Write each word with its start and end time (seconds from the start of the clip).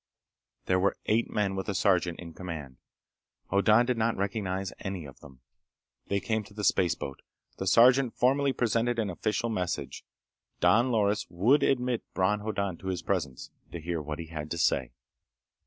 There 0.65 0.79
were 0.79 0.97
eight 1.05 1.29
men 1.29 1.55
with 1.55 1.69
a 1.69 1.75
sergeant 1.75 2.19
in 2.19 2.33
command. 2.33 2.77
Hoddan 3.51 3.85
did 3.85 3.99
not 3.99 4.17
recognize 4.17 4.73
any 4.79 5.05
of 5.05 5.19
them. 5.19 5.41
They 6.07 6.19
came 6.19 6.43
to 6.45 6.55
the 6.55 6.63
spaceboat. 6.63 7.21
The 7.57 7.67
sergeant 7.67 8.15
formally 8.15 8.51
presented 8.51 8.97
an 8.97 9.11
official 9.11 9.49
message. 9.51 10.03
Don 10.59 10.89
Loris 10.91 11.27
would 11.29 11.61
admit 11.61 12.01
Bron 12.15 12.39
Hoddan 12.39 12.77
to 12.79 12.87
his 12.87 13.03
presence, 13.03 13.51
to 13.71 13.79
hear 13.79 14.01
what 14.01 14.17
he 14.17 14.25
had 14.25 14.49
to 14.49 14.57
say. 14.57 14.89